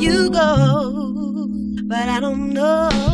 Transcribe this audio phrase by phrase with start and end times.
[0.00, 1.48] you go.
[1.86, 3.13] But I don't know.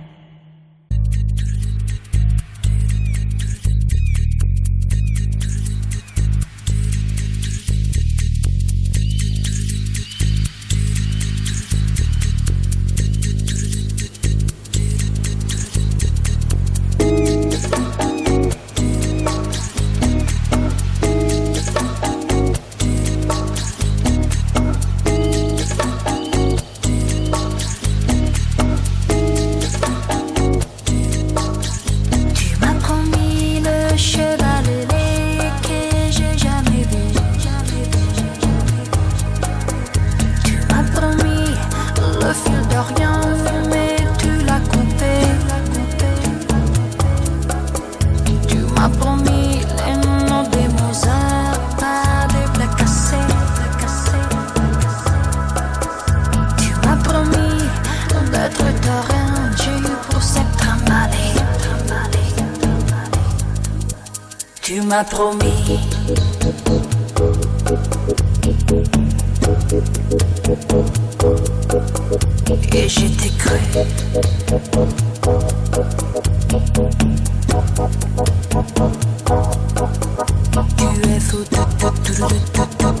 [64.73, 65.41] Tu m'as promis.
[72.71, 73.59] Et j'étais cru.
[80.77, 81.91] Tu es fou, tout, tout,
[82.79, 83.00] tout,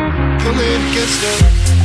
[0.43, 1.80] the with a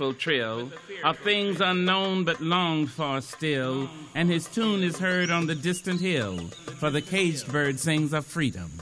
[0.00, 0.70] fearful trill
[1.04, 6.00] of things unknown but longed for still, and his tune is heard on the distant
[6.00, 6.38] hill,
[6.78, 8.79] for the caged bird sings of freedom.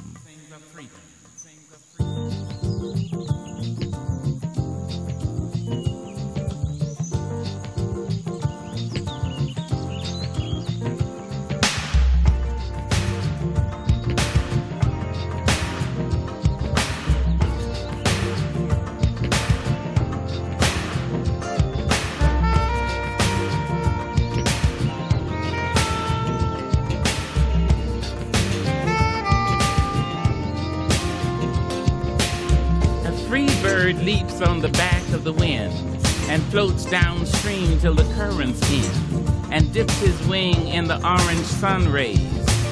[41.08, 42.20] Orange sun rays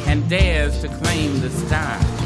[0.06, 2.25] and dares to claim the sky.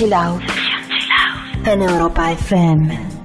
[0.00, 0.42] Chill Out.
[1.66, 3.19] En Europa FM.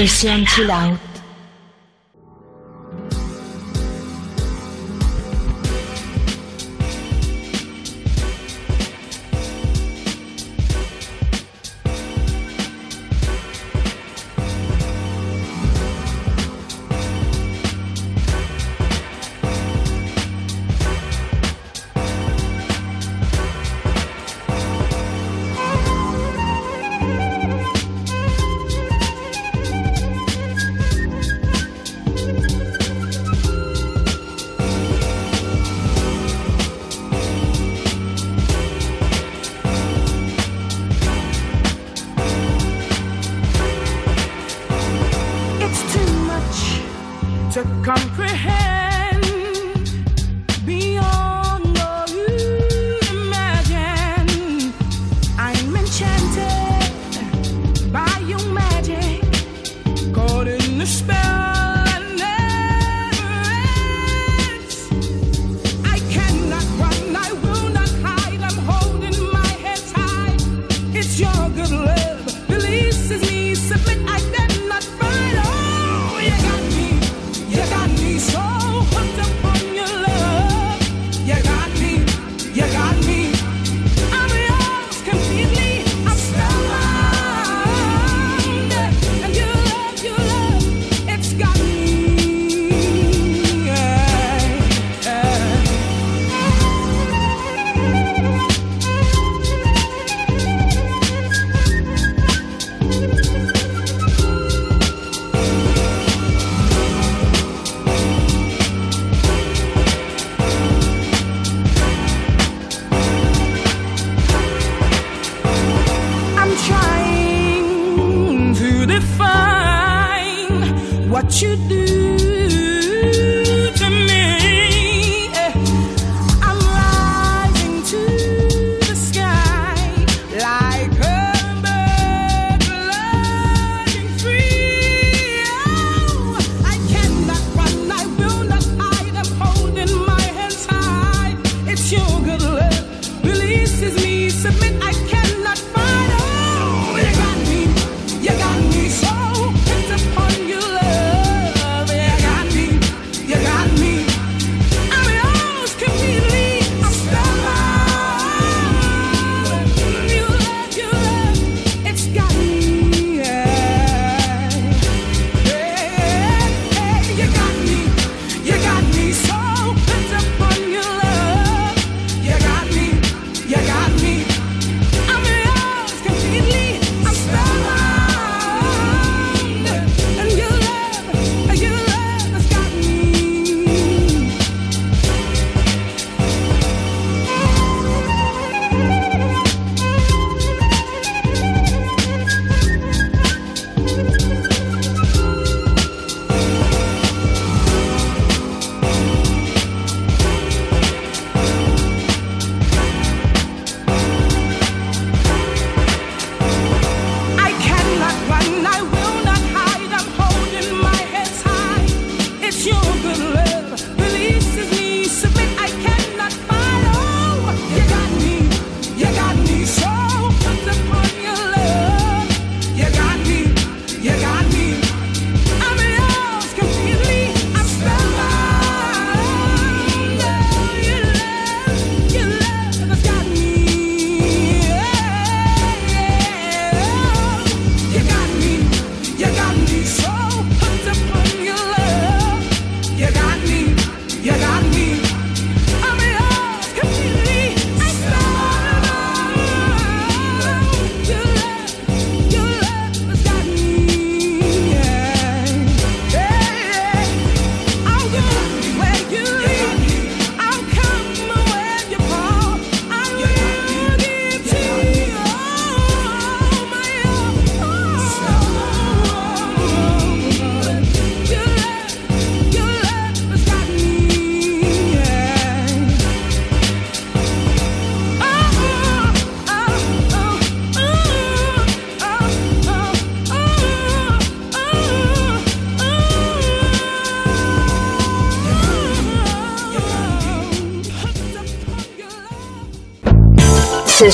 [0.00, 0.98] 被嫌弃了。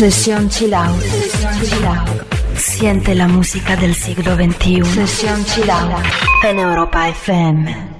[0.00, 1.02] Sesión Chill Out.
[2.56, 4.82] Siente la música del siglo XXI.
[4.82, 5.92] Sesión Chill Out.
[6.42, 7.99] En Europa FM.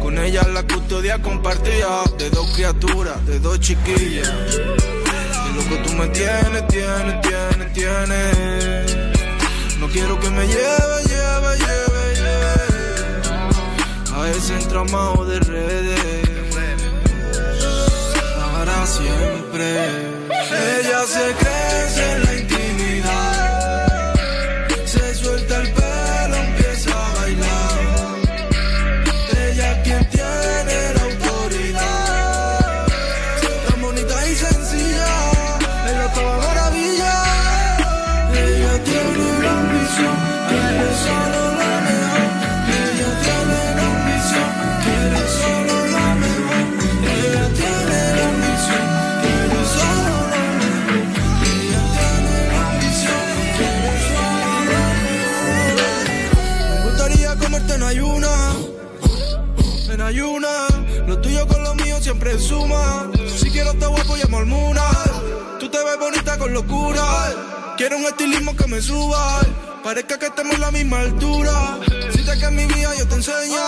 [0.00, 4.32] Con ella la custodia compartía de dos criaturas, de dos chiquillas.
[62.38, 64.82] Si quiero te vuelvo llamo Almuna.
[65.58, 67.02] Tú te ves bonita con locura.
[67.78, 69.40] Quiero un estilismo que me suba.
[69.82, 71.78] Parezca que estemos a la misma altura.
[72.12, 73.62] Si te que en mi vida yo te enseño.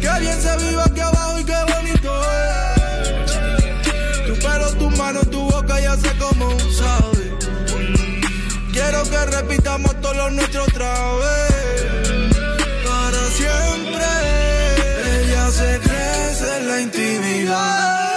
[0.00, 4.26] Que bien se viva aquí abajo y qué bonito es.
[4.26, 7.38] Tu pelo, tu mano, tu boca ya sé cómo sabe.
[8.72, 11.47] Quiero que repitamos todos los nuestros otra vez.
[17.48, 18.07] one.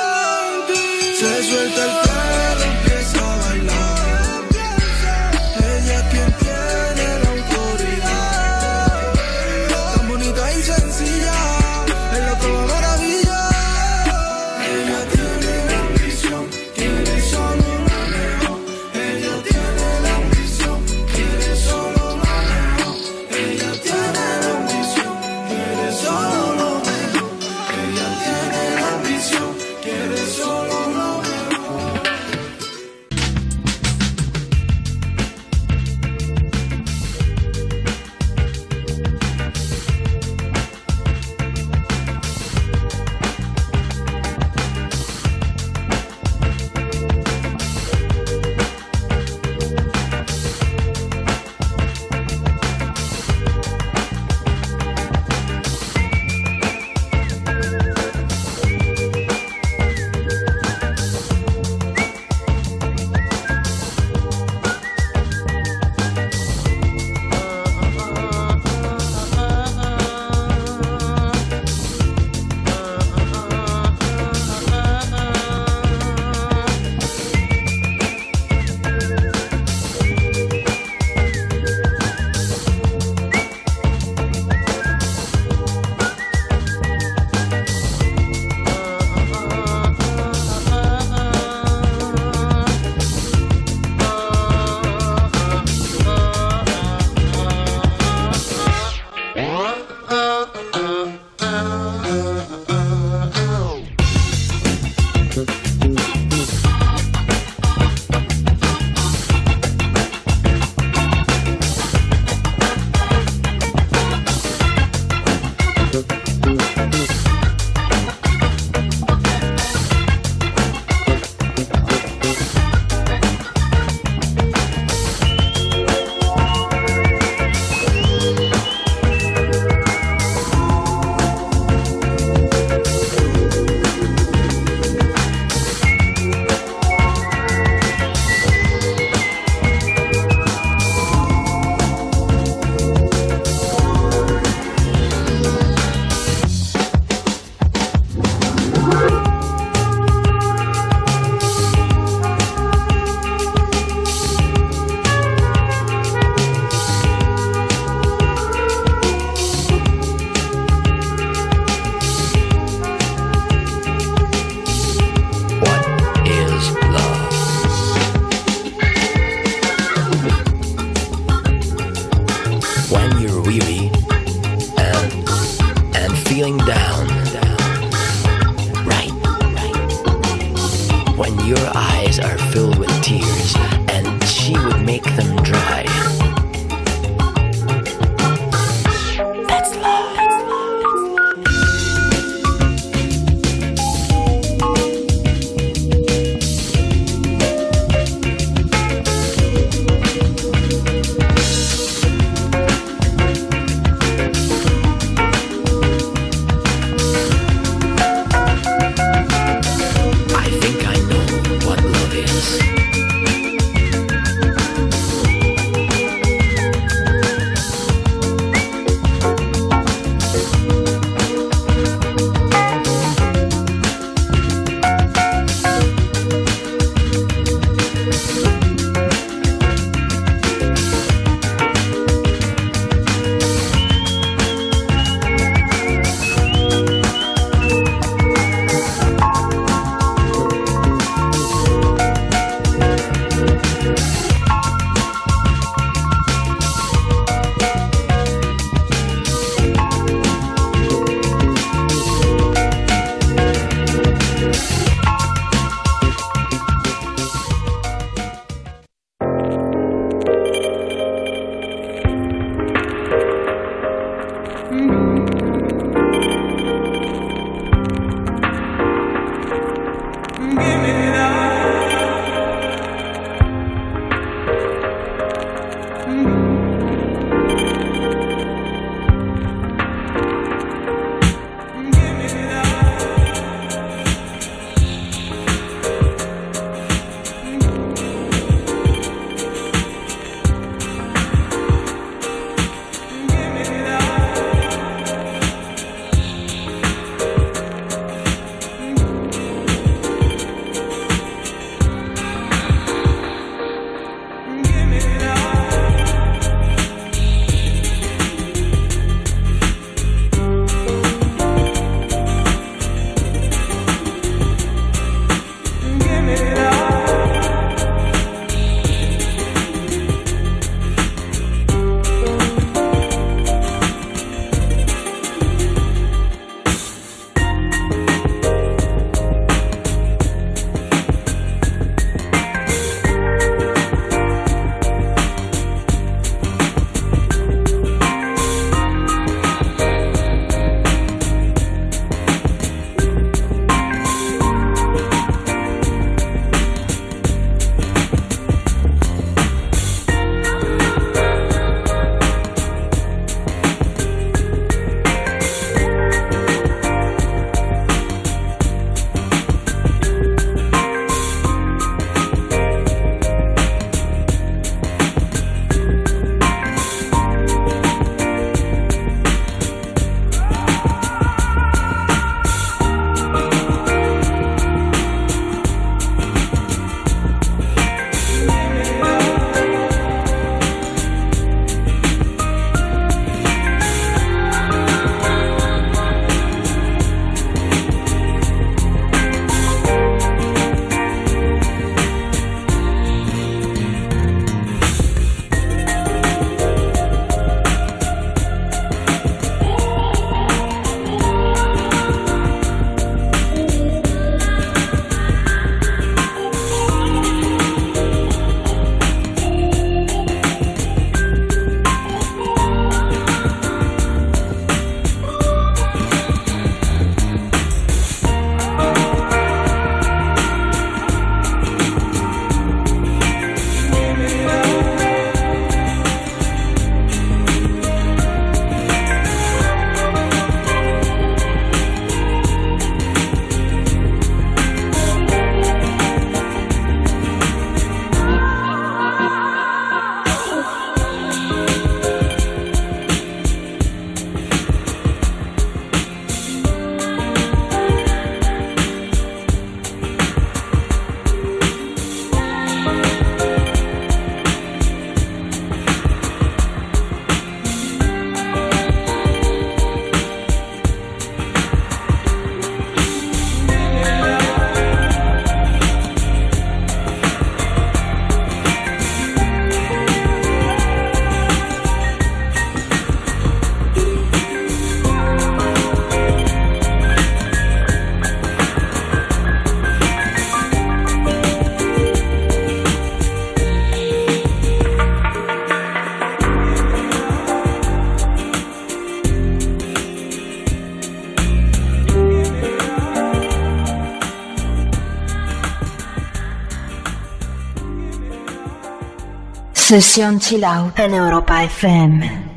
[499.92, 502.51] Session chill out en Europa FM.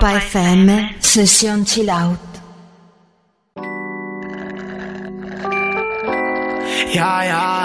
[0.00, 2.18] Europa FM, Session chill out.
[6.94, 7.57] Yeah, yeah.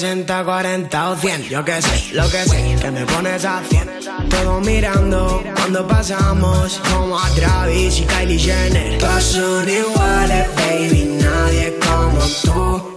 [0.00, 1.42] 60, 40 o 100.
[1.50, 3.90] Yo que sé, lo que sé, que me pones a 100.
[4.30, 8.98] Todo mirando cuando pasamos, como a Travis y Kylie Jenner.
[8.98, 12.89] Todos son iguales, baby, nadie como tú.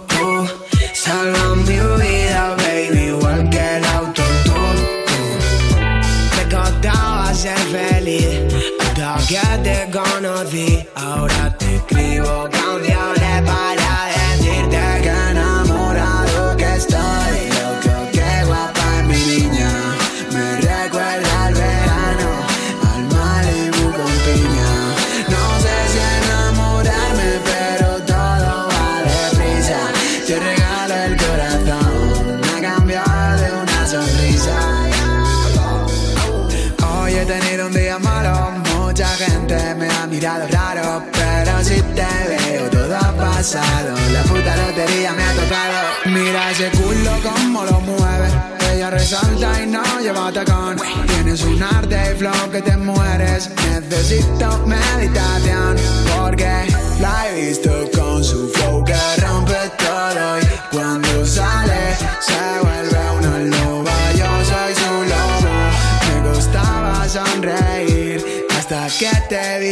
[40.24, 43.94] Mirado raro, pero si te veo todo ha pasado.
[44.10, 45.74] La puta lotería me ha tocado.
[46.06, 48.28] Mira ese culo como lo mueve.
[48.72, 50.76] Ella resalta y no lleva tacón.
[51.08, 53.50] Tienes un arte y flow que te mueres.
[53.68, 55.76] Necesito meditación
[56.16, 56.68] porque
[57.00, 62.63] la he visto con su flow que rompe todo y cuando sale se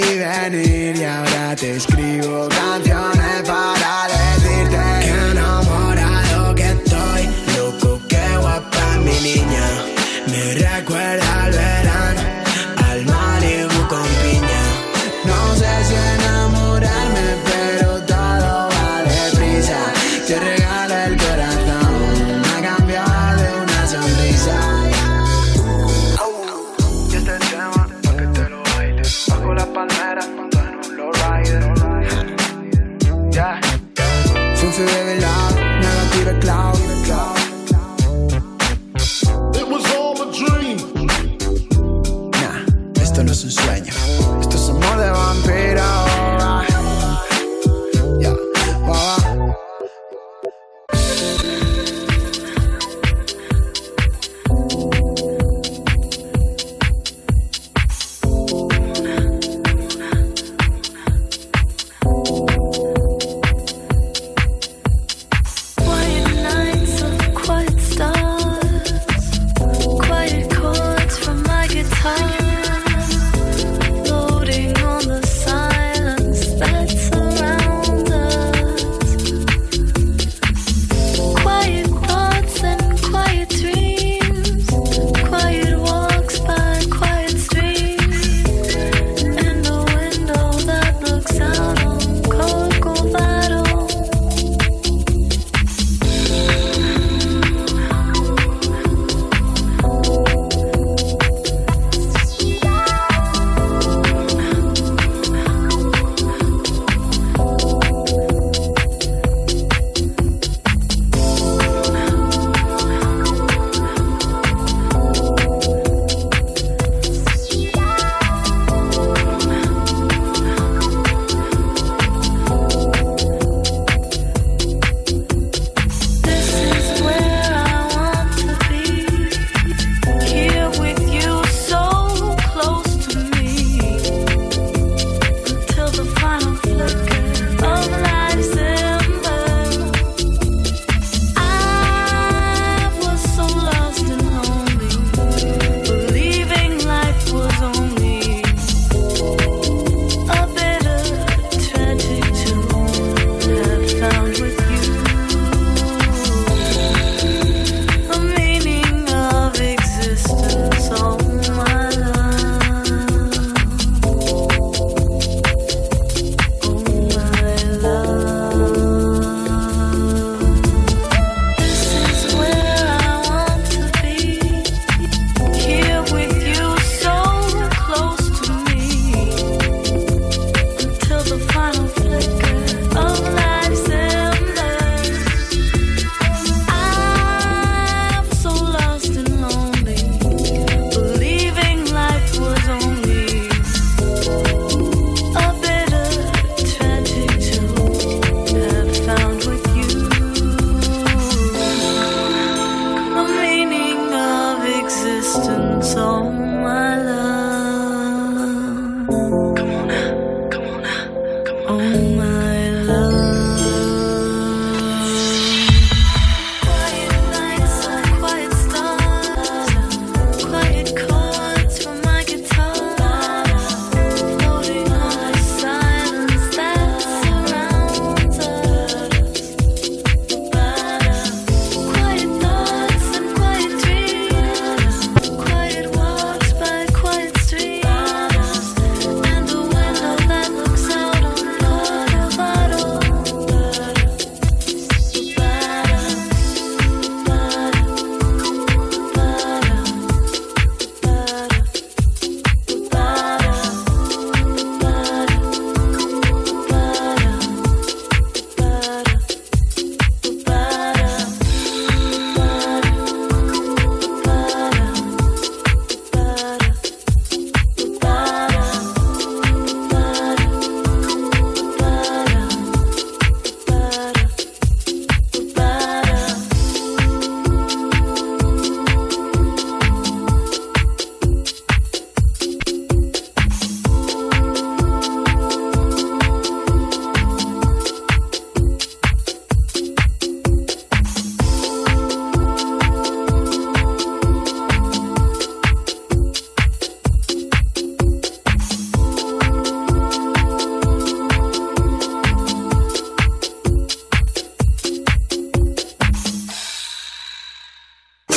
[0.03, 3.22] te vi venir y ahora te escribo canciones